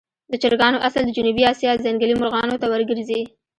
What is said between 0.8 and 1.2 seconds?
اصل د